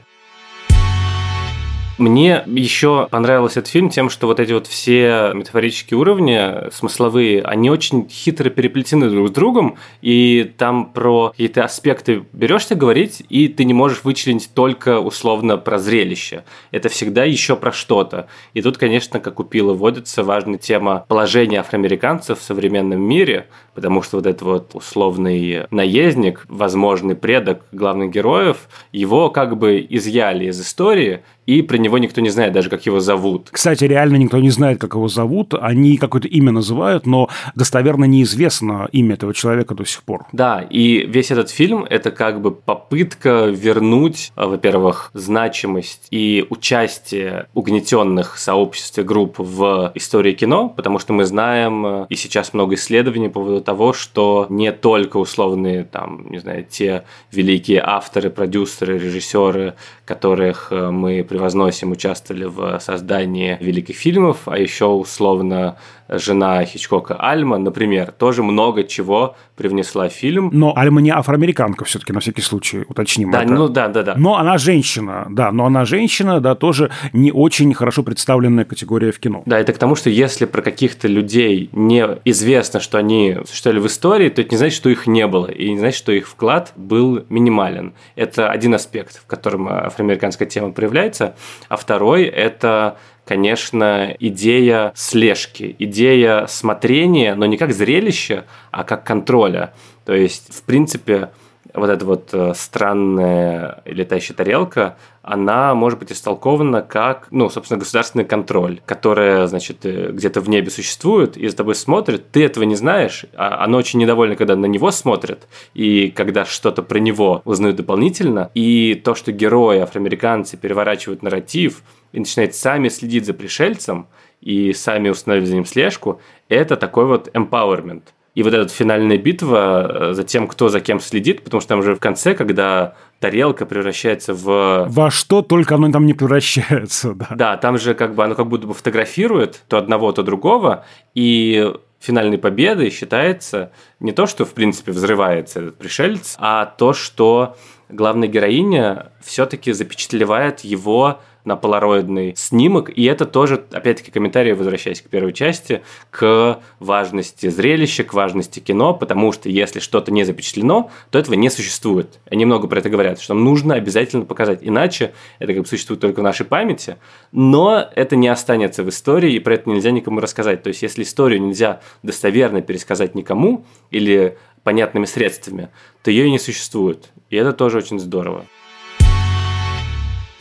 [2.00, 7.70] Мне еще понравился этот фильм тем, что вот эти вот все метафорические уровни смысловые, они
[7.70, 13.64] очень хитро переплетены друг с другом, и там про какие-то аспекты берешься говорить, и ты
[13.64, 16.46] не можешь вычленить только условно про зрелище.
[16.72, 18.26] Это всегда еще про что-то.
[18.56, 24.02] И тут, конечно, как у Пила вводится важная тема положения афроамериканцев в современном мире, потому
[24.02, 30.60] что вот этот вот условный наездник, возможный предок главных героев, его как бы изъяли из
[30.60, 33.50] истории, и про него никто не знает даже, как его зовут.
[33.52, 35.54] Кстати, реально никто не знает, как его зовут.
[35.54, 40.26] Они какое-то имя называют, но достоверно неизвестно имя этого человека до сих пор.
[40.32, 47.48] Да, и весь этот фильм– это как бы попытка вернуть, а, во-первых, значимость и участие
[47.54, 52.76] угнетенных сообществ и групп в истории кино, потому что мы знаем, э, и сейчас много
[52.76, 58.98] исследований по поводу того, что не только условные, там, не знаю, те великие авторы, продюсеры,
[58.98, 59.76] режиссеры,
[60.06, 65.78] которых э, мы превозносим, участвовали в создании великих фильмов, а еще условно
[66.18, 70.50] жена Хичкока Альма, например, тоже много чего привнесла в фильм.
[70.54, 73.54] Но Альма не афроамериканка все-таки, на всякий случай, уточним да, это.
[73.54, 74.16] Ну да, да, да.
[74.18, 79.20] Но она женщина, да, но она женщина, да, тоже не очень хорошо представленная категория в
[79.20, 79.44] кино.
[79.46, 83.88] Да, это к тому, что если про каких-то людей не известно, что они существовали в
[83.88, 86.74] истории, то это не значит, что их не было, и не значит, что их вклад
[86.76, 87.94] был минимален.
[88.16, 91.36] Это один аспект, в котором афроамериканская тема проявляется,
[91.70, 99.74] а второй– это конечно, идея слежки, идея смотрения, но не как зрелище, а как контроля.
[100.06, 101.30] То есть, в принципе,
[101.74, 108.26] вот эта вот э, странная летающая тарелка, она может быть истолкована как, ну, собственно, государственный
[108.26, 112.76] контроль, которая, значит, э, где-то в небе существует и за тобой смотрит, ты этого не
[112.76, 117.78] знаешь, а оно очень недовольно, когда на него смотрят, и когда что-то про него узнают
[117.78, 121.82] дополнительно, и то, что герои, афроамериканцы переворачивают нарратив
[122.14, 124.08] и начинают сами следить за пришельцем,
[124.40, 128.04] и сами устанавливать за ним слежку, это такой вот empowerment–
[128.36, 131.84] и вот эта финальная битва э, за тем, кто за кем следит, потому что там
[131.84, 134.88] же в конце, когда тарелка превращается в...
[134.90, 137.28] Во что только оно там не превращается, да.
[137.36, 141.74] Да, там же как бы оно как будто бы фотографирует то одного, то другого, и
[142.00, 147.56] финальной победой считается не то, что в принципе взрывается этот пришелец, а то, что
[147.88, 152.90] главная героиня все-таки запечатлевает его на полароидный снимок.
[152.96, 158.94] И это тоже, опять-таки, комментарий, возвращаясь к первой части, к важности зрелища, к важности кино,
[158.94, 162.20] потому что если что-то не запечатлено, то этого не существует.
[162.30, 164.60] Они много про это говорят, что нужно обязательно показать.
[164.62, 166.98] Иначе это как бы существует только в нашей памяти,
[167.32, 170.64] но это не останется в истории, и про это нельзя никому рассказать.
[170.64, 175.70] То есть, если историю нельзя достоверно пересказать никому или понятными средствами,
[176.04, 177.10] то ее не существует.
[177.30, 178.46] И это тоже очень здорово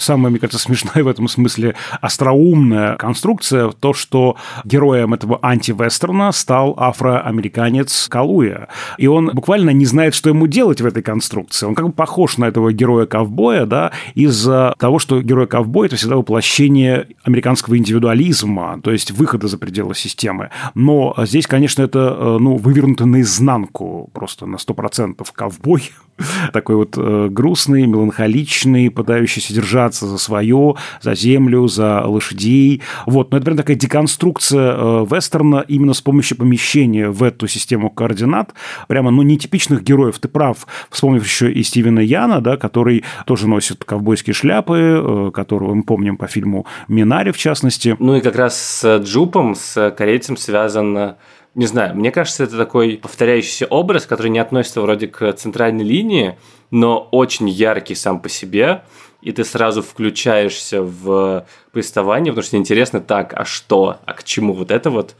[0.02, 6.74] самая, мне кажется, смешная в этом смысле остроумная конструкция то, что героем этого антивестерна стал
[6.76, 8.68] афроамериканец Калуя.
[8.98, 11.66] И он буквально не знает, что ему делать в этой конструкции.
[11.66, 17.08] Он как бы похож на этого героя-ковбоя, да, из-за того, что герой-ковбой– это всегда воплощение
[17.22, 20.50] американского индивидуализма, то есть выхода за пределы системы.
[20.74, 25.90] Но здесь, конечно, это, э, ну, вывернуто наизнанку просто на 100% ковбой,
[26.52, 32.82] такой вот э, грустный, меланхоличный, пытающийся держаться за свое, за землю, за лошадей.
[33.06, 37.90] Вот, но это прям такая деконструкция э, вестерна именно с помощью помещения в эту систему
[37.90, 38.54] координат.
[38.88, 40.18] Прямо, ну, нетипичных героев.
[40.18, 45.74] Ты прав, вспомнив еще и Стивена Яна, да, который тоже носит ковбойские шляпы, э, которого
[45.74, 47.96] мы помним по фильму «Минари», в частности.
[47.98, 51.14] Ну и как раз с Джупом, с корейцем связан
[51.54, 56.38] не знаю, мне кажется, это такой повторяющийся образ, который не относится вроде к центральной линии,
[56.70, 58.84] но очень яркий сам по себе,
[59.20, 64.54] и ты сразу включаешься в повествование, потому что интересно так, а что, а к чему
[64.54, 65.14] вот это вот,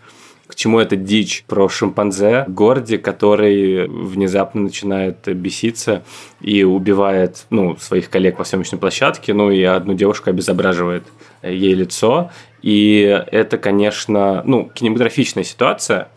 [0.52, 6.02] к чему эта дичь про шимпанзе Горди, который внезапно начинает беситься
[6.42, 11.04] и убивает ну, своих коллег по съемочной площадке, ну и одну девушку обезображивает
[11.42, 12.30] ей лицо.
[12.60, 16.08] И это, конечно, ну, кинематографичная ситуация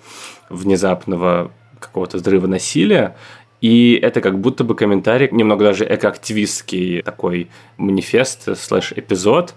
[0.50, 3.16] внезапного какого-то взрыва насилия.
[3.62, 9.56] И это как будто бы комментарий, немного даже экоактивистский такой манифест слэш-эпизод,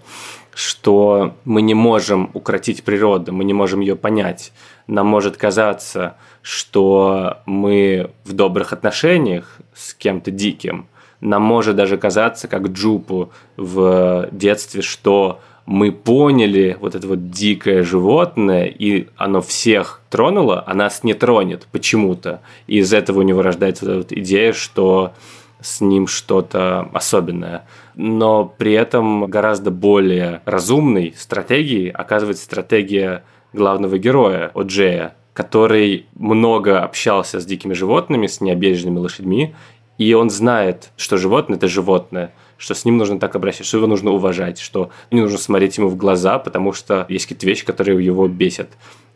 [0.54, 4.52] что мы не можем укротить природу, мы не можем ее понять.
[4.86, 10.88] Нам может казаться, что мы в добрых отношениях с кем-то диким.
[11.20, 17.82] Нам может даже казаться, как Джупу в детстве, что мы поняли вот это вот дикое
[17.82, 22.40] животное, и оно всех тронуло, а нас не тронет почему-то.
[22.66, 25.12] И из этого у него рождается вот эта вот идея, что
[25.60, 27.66] с ним что-то особенное.
[27.98, 37.40] Но при этом гораздо более разумной стратегией оказывается стратегия главного героя, О'Джея, который много общался
[37.40, 39.54] с дикими животными, с необъезженными лошадьми,
[39.98, 43.86] и он знает, что животное– это животное– что с ним нужно так обращаться, что его
[43.86, 48.04] нужно уважать, что не нужно смотреть ему в глаза, потому что есть какие-то вещи, которые
[48.04, 48.70] его бесят,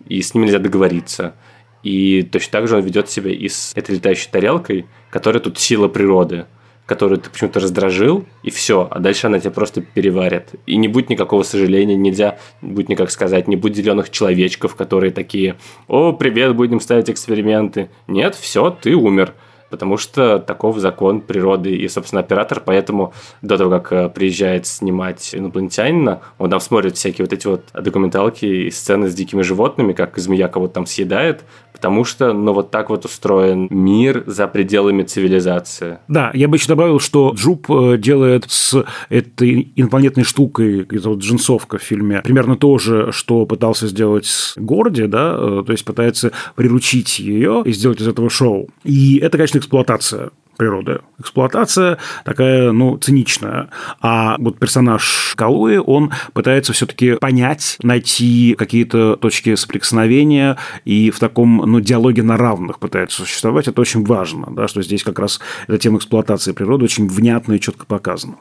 [0.07, 1.35] и с ним нельзя договориться.
[1.83, 5.89] И точно так же он ведет себя и с этой летающей тарелкой, которая тут сила
[5.89, 6.47] природы,
[6.87, 10.51] которую ты почему-то раздражил, и все, а дальше она тебя просто переварит.
[10.67, 15.57] И не будет никакого сожаления, нельзя будет никак сказать, не будет зеленых человечков, которые такие,
[15.87, 17.89] о, привет, будем ставить эксперименты.
[18.09, 19.35] Нет, все, ты умер
[19.73, 25.35] потому что таков закон природы и, собственно, оператор, поэтому до того, как э, приезжает снимать
[25.35, 30.19] инопланетянина, он там смотрит всякие вот эти вот документалки и сцены с дикими животными, как
[30.19, 35.99] змея кого-то там съедает, потому что, ну, вот так вот устроен мир за пределами цивилизации.
[36.07, 41.21] Да, я бы еще добавил, что Джуп э, делает с этой инопланетной штукой, это вот
[41.21, 45.87] джинсовка в фильме, примерно то же, что пытался сделать с Горди, да, э, то есть
[45.87, 48.69] пытается приручить ее и сделать из этого шоу.
[48.85, 51.01] И это, конечно, эксплуатация природы.
[51.19, 53.71] Эксплуатация такая, ну, циничная.
[54.01, 61.57] А вот персонаж Калуи, он пытается все-таки понять, найти какие-то точки соприкосновения и в таком,
[61.57, 63.69] ну, диалоге на равных пытается существовать.
[63.69, 67.61] Это очень важно, да, что здесь как раз эта тема эксплуатации природы очень внятно и
[67.61, 68.37] четко показана.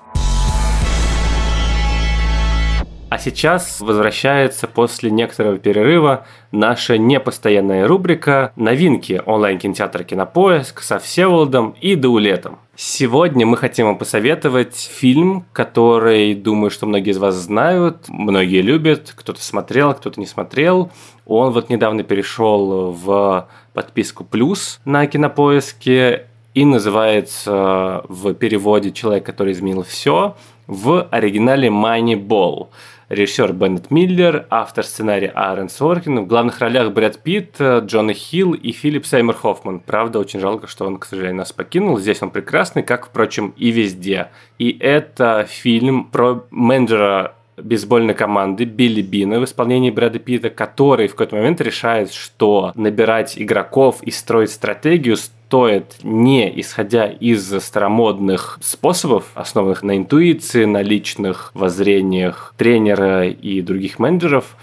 [3.11, 11.95] А сейчас возвращается после некоторого перерыва наша непостоянная рубрика «Новинки онлайн-кинотеатра Кинопоиск» со Всеволодом и
[11.95, 12.59] Даулетом.
[12.77, 19.11] Сегодня мы хотим вам посоветовать фильм, который, думаю, что многие из вас знают, многие любят,
[19.13, 20.89] кто-то смотрел, кто-то не смотрел.
[21.25, 29.51] Он вот недавно перешел в подписку «Плюс» на Кинопоиске и называется в переводе «Человек, который
[29.51, 32.69] изменил все» в оригинале «Moneyball»
[33.11, 38.71] режиссер Беннет Миллер, автор сценария Аарон Соркин, в главных ролях Брэд Питт, Джона Хилл и
[38.71, 39.81] Филипп Сеймер Хоффман.
[39.81, 41.99] Правда, очень жалко, что он, к сожалению, нас покинул.
[41.99, 44.29] Здесь он прекрасный, как, впрочем, и везде.
[44.57, 51.11] И это фильм про менеджера бейсбольной команды Билли Бина в исполнении Брэда Питта, который в
[51.11, 55.17] какой-то момент решает, что набирать игроков и строить стратегию
[55.51, 63.99] стоит не исходя из старомодных способов, основанных на интуиции, на личных воззрениях тренера и других
[63.99, 64.55] менеджеров,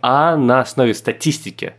[0.00, 1.72] а на основе статистики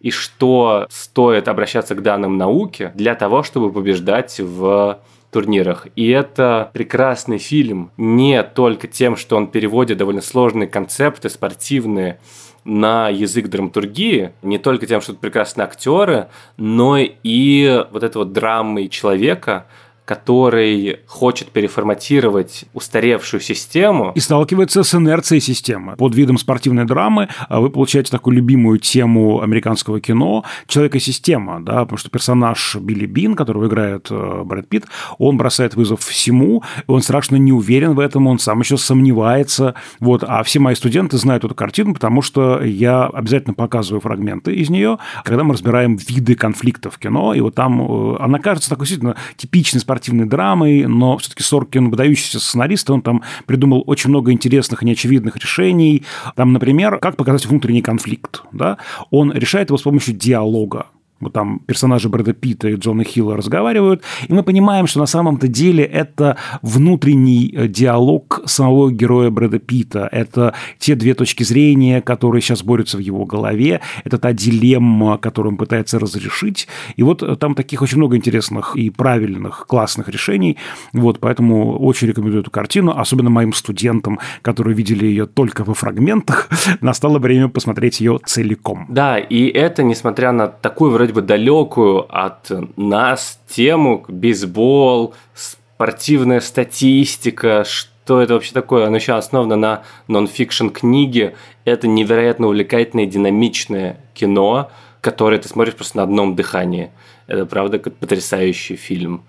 [0.00, 4.98] и что стоит обращаться к данным науки для того, чтобы побеждать в
[5.30, 5.86] турнирах.
[5.94, 12.18] И это прекрасный фильм не только тем, что он переводит довольно сложные концепты спортивные
[12.66, 18.32] на язык драматургии, не только тем, что это прекрасные актеры, но и вот этой вот
[18.32, 19.66] драмой человека,
[20.06, 24.12] который хочет переформатировать устаревшую систему.
[24.14, 25.96] И сталкивается с инерцией системы.
[25.96, 31.98] Под видом спортивной драмы а вы получаете такую любимую тему американского кино «Человек-система», да, потому
[31.98, 34.84] что персонаж Билли Бин, которого играет э, Брэд Питт,
[35.18, 39.74] он бросает вызов всему, и он страшно не уверен в этом, он сам еще сомневается.
[39.98, 40.22] Вот.
[40.22, 44.98] А все мои студенты знают эту картину, потому что я обязательно показываю фрагменты из нее,
[45.24, 49.16] когда мы разбираем виды конфликтов в кино, и вот там э, она кажется такой действительно
[49.36, 54.82] типичной спортивной спортивной драмой, но все-таки Соркин выдающийся сценарист, он там придумал очень много интересных
[54.82, 56.04] и неочевидных решений.
[56.34, 58.42] Там, например, как показать внутренний конфликт.
[58.52, 58.76] Да?
[59.10, 60.86] Он решает его с помощью диалога
[61.32, 65.84] там персонажи Брэда Питта и Джона Хилла разговаривают, и мы понимаем, что на самом-то деле
[65.84, 72.62] это внутренний э, диалог самого героя Брэда Питта, это те две точки зрения, которые сейчас
[72.62, 77.54] борются в его голове, это та дилемма, которую он пытается разрешить, и вот э, там
[77.54, 80.56] таких очень много интересных и правильных, классных решений,
[80.92, 86.48] вот, поэтому очень рекомендую эту картину, особенно моим студентам, которые видели ее только во фрагментах,
[86.80, 88.86] настало время посмотреть ее целиком.
[88.88, 97.64] Да, и это, несмотря на такую вроде бы далекую от нас тему, бейсбол, спортивная статистика,
[97.64, 98.86] что это вообще такое?
[98.86, 101.36] Оно еще основано на нон-фикшн книге.
[101.64, 106.90] Это невероятно увлекательное, динамичное кино, которое ты смотришь просто на одном дыхании.
[107.28, 109.24] Это, правда, потрясающий фильм.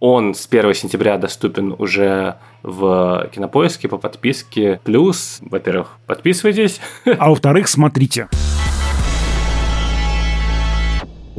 [0.00, 4.80] Он с 1 сентября доступен уже в кинопоиске по подписке.
[4.82, 6.80] Плюс, во-первых, подписывайтесь.
[7.04, 8.28] А во-вторых, смотрите.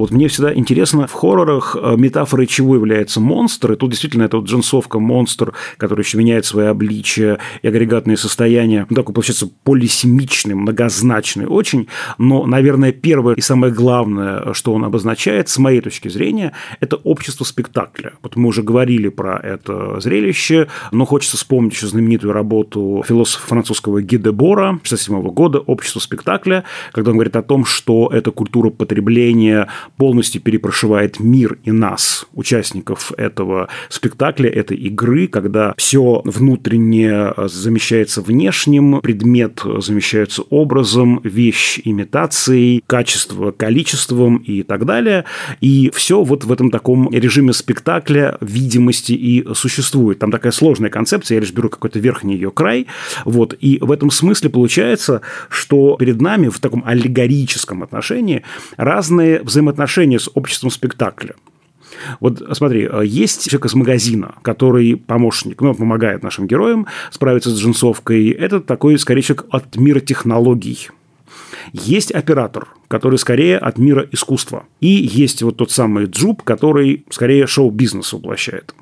[0.01, 3.73] Вот мне всегда интересно в хоррорах э, метафорой чего является монстр.
[3.73, 8.87] И тут действительно это вот джинсовка монстр, который еще меняет свое обличие и агрегатные состояния.
[8.89, 11.87] Ну, такой получается полисемичный, многозначный очень.
[12.17, 17.43] Но, наверное, первое и самое главное, что он обозначает, с моей точки зрения, это общество
[17.43, 18.13] спектакля.
[18.23, 24.01] Вот мы уже говорили про это зрелище, но хочется вспомнить еще знаменитую работу философа французского
[24.01, 30.41] Гидебора 67 года «Общество спектакля», когда он говорит о том, что это культура потребления полностью
[30.41, 39.62] перепрошивает мир и нас, участников этого спектакля, этой игры, когда все внутреннее замещается внешним, предмет
[39.80, 45.25] замещается образом, вещь имитацией, качество количеством и так далее.
[45.60, 50.19] И все вот в этом таком режиме спектакля, видимости и существует.
[50.19, 52.88] Там такая сложная концепция, я лишь беру какой-то верхний ее край.
[53.25, 53.56] Вот.
[53.60, 58.43] И в этом смысле получается, что перед нами в таком аллегорическом отношении
[58.77, 61.36] разные взаимоотношения взаимоотношения с обществом спектакля.
[62.19, 68.29] Вот смотри, есть человек из магазина, который помощник, ну, помогает нашим героям справиться с джинсовкой.
[68.29, 70.89] Это такой, скорее, человек от мира технологий.
[71.73, 74.63] Есть оператор, который скорее от мира искусства.
[74.79, 78.73] И есть вот тот самый джуб, который скорее шоу-бизнес воплощает.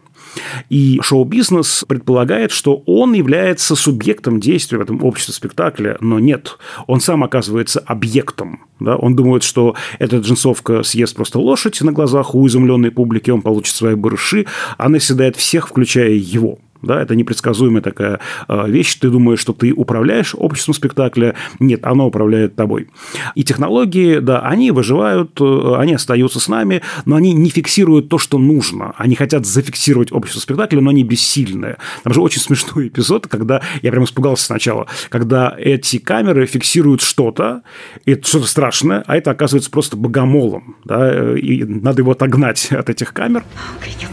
[0.69, 7.01] И шоу-бизнес предполагает, что он является субъектом действия в этом обществе спектакля, но нет, он
[7.01, 8.61] сам оказывается объектом.
[8.79, 8.95] Да?
[8.95, 13.75] Он думает, что эта джинсовка съест просто лошадь на глазах у изумленной публики, он получит
[13.75, 14.45] свои барыши,
[14.77, 16.59] она съедает всех, включая его.
[16.81, 18.95] Да, это непредсказуемая такая э, вещь.
[18.95, 21.35] Ты думаешь, что ты управляешь обществом спектакля.
[21.59, 22.87] Нет, оно управляет тобой.
[23.35, 28.17] И технологии, да, они выживают, э, они остаются с нами, но они не фиксируют то,
[28.17, 28.93] что нужно.
[28.97, 31.77] Они хотят зафиксировать общество спектакля, но они бессильные.
[32.03, 37.63] Там же очень смешной эпизод, когда я прям испугался сначала, когда эти камеры фиксируют что-то,
[38.05, 40.77] и это что-то страшное, а это оказывается просто богомолом.
[40.85, 43.43] Да, и надо его отогнать от этих камер.
[43.83, 44.07] Okay,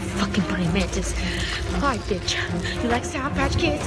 [1.79, 2.37] Hi, bitch.
[2.81, 3.83] You like Sour Patch Kids?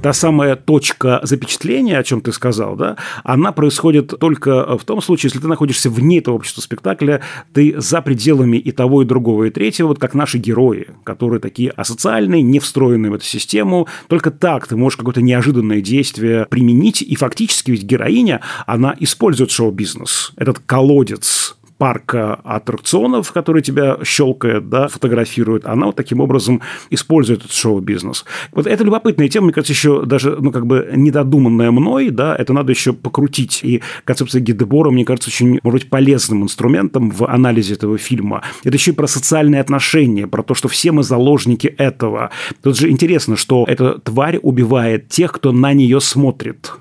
[0.00, 5.28] Та самая точка запечатления, о чем ты сказал, да, она происходит только в том случае,
[5.28, 7.20] если ты находишься вне этого общества спектакля,
[7.52, 11.70] ты за пределами и того, и другого, и третьего, вот как наши герои, которые такие
[11.70, 13.88] асоциальные, не встроенные в эту систему.
[14.06, 20.32] Только так ты можешь какое-то неожиданное действие применить, и фактически ведь героиня, она использует шоу-бизнес,
[20.36, 26.60] этот колодец парка аттракционов, который тебя щелкает, да, фотографирует, она вот таким образом
[26.90, 28.24] использует этот шоу-бизнес.
[28.52, 32.52] Вот это любопытная тема, мне кажется, еще даже, ну, как бы недодуманная мной, да, это
[32.52, 33.60] надо еще покрутить.
[33.62, 38.42] И концепция Гидебора, мне кажется, очень, может быть, полезным инструментом в анализе этого фильма.
[38.64, 42.30] Это еще и про социальные отношения, про то, что все мы заложники этого.
[42.62, 46.72] Тут же интересно, что эта тварь убивает тех, кто на нее смотрит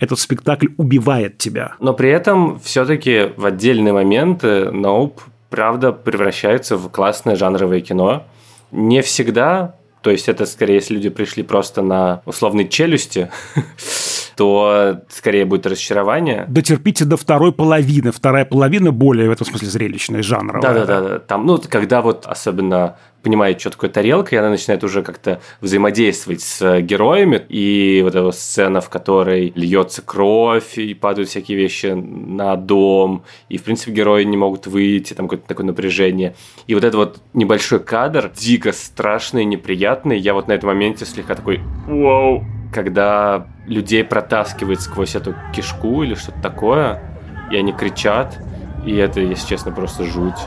[0.00, 1.74] этот спектакль убивает тебя.
[1.80, 5.20] Но при этом все-таки в отдельные моменты Ноуп,
[5.50, 8.24] правда, превращается в классное жанровое кино.
[8.72, 13.30] Не всегда, то есть это скорее, если люди пришли просто на условные челюсти,
[14.36, 16.44] то скорее будет разочарование.
[16.48, 18.12] Дотерпите до второй половины.
[18.12, 20.62] Вторая половина более в этом смысле зрелищная, жанровая.
[20.62, 21.18] Да-да-да.
[21.20, 26.42] Там, ну, когда вот особенно понимает, что такое тарелка, и она начинает уже как-то взаимодействовать
[26.42, 27.42] с героями.
[27.48, 33.56] И вот эта сцена, в которой льется кровь, и падают всякие вещи на дом, и,
[33.56, 36.36] в принципе, герои не могут выйти, там какое-то такое напряжение.
[36.68, 41.34] И вот этот вот небольшой кадр, дико страшный, неприятный, я вот на этом моменте слегка
[41.34, 47.02] такой «Вау!» Когда людей протаскивает сквозь эту кишку или что-то такое,
[47.50, 48.38] и они кричат,
[48.84, 50.38] и это, если честно, просто жуть.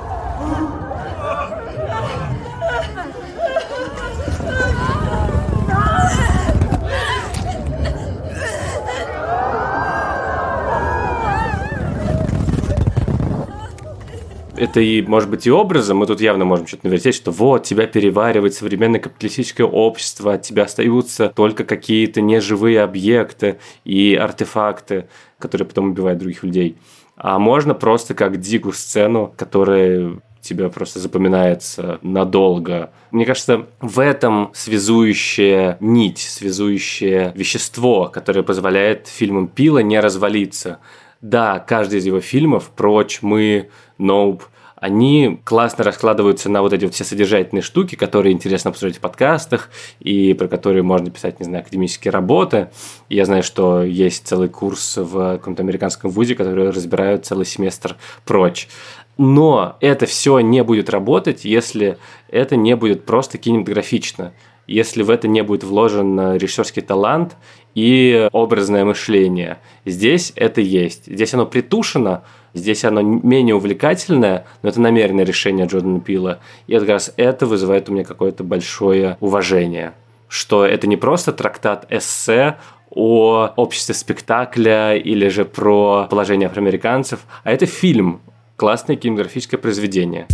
[14.59, 17.87] Это и, может быть, и образом, мы тут явно можем что-то навертеть, что вот, тебя
[17.87, 25.07] переваривает современное капиталистическое общество, от тебя остаются только какие-то неживые объекты и артефакты,
[25.39, 26.77] которые потом убивают других людей.
[27.15, 32.91] А можно просто как дикую сцену, которая тебе просто запоминается надолго.
[33.11, 40.79] Мне кажется, в этом связующая нить, связующее вещество, которое позволяет фильмам Пила не развалиться.
[41.21, 44.43] Да, каждый из его фильмов, прочь, мы, Ноуп,
[44.77, 49.69] они классно раскладываются на вот эти вот все содержательные штуки, которые интересно обсуждать в подкастах,
[49.99, 52.69] и про которые можно писать, не знаю, академические работы.
[53.09, 58.69] Я знаю, что есть целый курс в каком-то американском вузе, который разбирают целый семестр прочь.
[59.17, 61.97] Но это все не будет работать, если
[62.29, 64.31] это не будет просто кинематографично
[64.69, 67.35] если в это не будет вложен режиссерский талант
[67.75, 69.57] и образное мышление.
[69.85, 71.05] Здесь это есть.
[71.07, 76.39] Здесь оно притушено, здесь оно менее увлекательное, но это намеренное решение Джордана Пила.
[76.67, 79.93] И как раз это вызывает у меня какое-то большое уважение.
[80.27, 82.57] Что это не просто трактат эссе
[82.91, 88.21] о обществе спектакля или же про положение афроамериканцев, а это фильм,
[88.55, 90.27] классное кинематографическое произведение.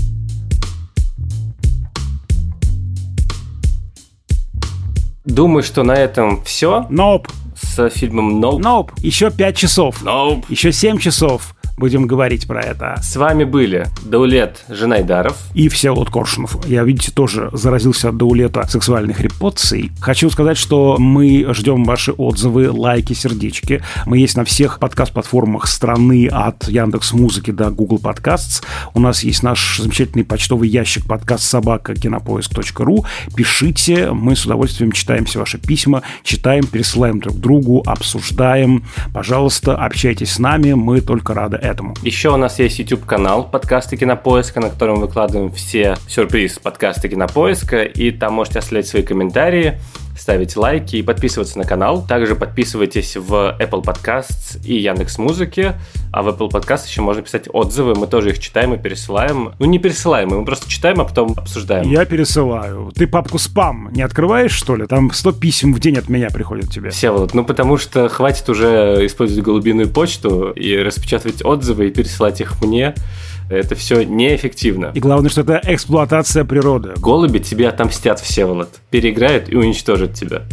[5.26, 6.88] Думаю, что на этом все.
[6.90, 7.30] Nope.
[7.56, 8.60] С фильмом Nope.
[8.60, 8.92] Nope.
[8.98, 10.04] Еще 5 часов.
[10.04, 10.46] Nope.
[10.50, 12.98] Еще 7 часов будем говорить про это.
[13.02, 16.66] С вами были Даулет Женайдаров и Всеволод Коршунов.
[16.66, 19.92] Я, видите, тоже заразился от Даулета сексуальных репоций.
[20.00, 23.84] Хочу сказать, что мы ждем ваши отзывы, лайки, сердечки.
[24.06, 28.64] Мы есть на всех подкаст-платформах страны от Яндекс Музыки до Google Podcasts.
[28.94, 33.06] У нас есть наш замечательный почтовый ящик подкаст собака кинопоиск.ру.
[33.36, 38.86] Пишите, мы с удовольствием читаем все ваши письма, читаем, пересылаем друг другу, обсуждаем.
[39.14, 41.94] Пожалуйста, общайтесь с нами, мы только рады этому.
[42.02, 48.12] Еще у нас есть YouTube-канал подкасты Кинопоиска, на котором выкладываем все сюрприз подкасты Кинопоиска, и
[48.12, 49.80] там можете оставлять свои комментарии
[50.18, 52.06] ставить лайки и подписываться на канал.
[52.08, 55.74] Также подписывайтесь в Apple Podcasts и Яндекс Музыки.
[56.12, 57.96] А в Apple Podcast еще можно писать отзывы.
[57.96, 59.54] Мы тоже их читаем и пересылаем.
[59.60, 61.90] Ну, не пересылаем, мы просто читаем, а потом обсуждаем.
[61.90, 62.92] Я пересылаю.
[62.96, 64.88] Ты папку спам не открываешь, что ли?
[64.88, 66.90] Там 100 писем в день от меня приходят тебе.
[66.90, 72.42] Все вот, ну потому что хватит уже использовать голубиную почту и распечатывать отзывы и пересылать
[72.42, 72.96] их мне.
[73.50, 74.92] Это все неэффективно.
[74.94, 76.94] И главное, что это эксплуатация природы.
[76.98, 78.70] Голуби тебе отомстят, Всеволод.
[78.90, 80.44] Переиграют и уничтожат тебя.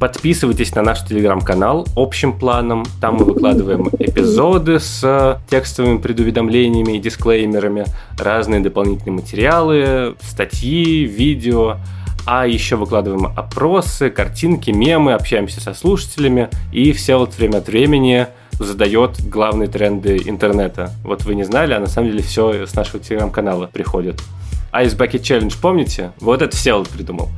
[0.00, 2.86] Подписывайтесь на наш телеграм-канал общим планом.
[3.00, 7.84] Там мы выкладываем эпизоды с текстовыми предуведомлениями и дисклеймерами,
[8.16, 11.78] разные дополнительные материалы, статьи, видео.
[12.26, 16.48] А еще выкладываем опросы, картинки, мемы, общаемся со слушателями.
[16.72, 18.28] И все вот время от времени
[18.58, 20.92] задает главные тренды интернета.
[21.04, 24.20] Вот вы не знали, а на самом деле все с нашего телеграм-канала приходит.
[24.72, 26.12] Ice Bucket Challenge, помните?
[26.20, 27.30] Вот это Всеволод придумал.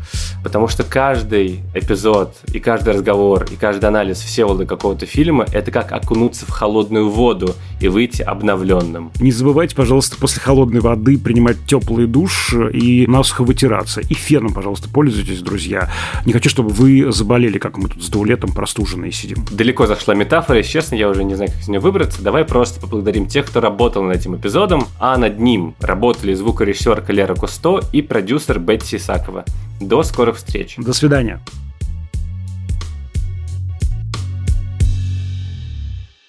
[0.43, 5.93] Потому что каждый эпизод, и каждый разговор, и каждый анализ Всеволода какого-то фильма– это как
[5.93, 9.12] окунуться в холодную воду и выйти обновленным.
[9.20, 14.01] Не забывайте, пожалуйста, после холодной воды принимать теплый душ и насухо вытираться.
[14.01, 15.91] И феном, пожалуйста, пользуйтесь, друзья.
[16.26, 19.45] Не хочу, чтобы вы заболели, как мы тут с Даулетом простуженные сидим.
[19.51, 22.22] Далеко зашла метафора, если честно, я уже не знаю, как из нее выбраться.
[22.22, 27.35] Давай просто поблагодарим тех, кто работал над этим эпизодом, а над ним работали звукорежиссер Лера
[27.35, 29.45] Кусто и продюсер Бетси Исакова.
[29.79, 30.77] До скорых встреч.
[30.79, 31.39] До свидания.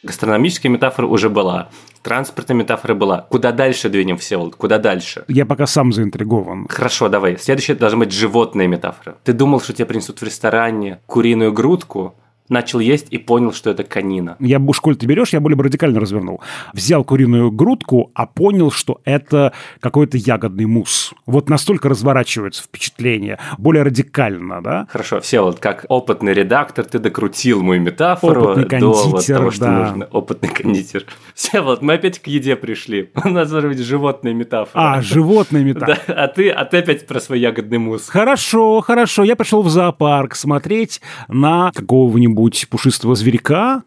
[0.03, 1.69] Гастрономическая метафора уже была.
[2.01, 3.21] Транспортная метафора была.
[3.21, 4.57] Куда дальше двинем, Всеволод?
[4.57, 5.23] Куда дальше?
[5.29, 6.67] Я пока сам заинтригован.
[6.67, 7.37] Хорошо, давай.
[7.37, 9.15] Следующая должна быть животная метафора.
[9.23, 12.15] Ты думал, что тебе принесут в ресторане куриную грудку,
[12.51, 14.35] начал есть и понял, что это канина.
[14.39, 16.41] Я в школе ты берешь, я более радикально развернул.
[16.73, 21.13] Взял куриную грудку, а понял, что это какой-то ягодный мусс.
[21.25, 23.39] Вот настолько разворачивается впечатление.
[23.57, 24.87] Более радикально, да?
[24.91, 29.51] Хорошо, все вот как опытный редактор, ты докрутил мою метафору опытный кондитер, до вот того,
[29.51, 29.71] что да.
[29.71, 30.05] нужно.
[30.11, 31.05] Опытный кондитер.
[31.33, 33.11] Все вот, мы опять к еде пришли.
[33.23, 34.95] У нас должна быть животная метафора.
[34.95, 35.97] А, животная метафора.
[36.07, 38.07] Да, а ты, а ты опять про свой ягодный мусс.
[38.09, 39.23] Хорошо, хорошо.
[39.23, 43.83] Я пришел в зоопарк смотреть на какого-нибудь пушистого зверька,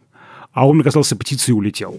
[0.53, 1.97] а он мне касался птицы и улетел.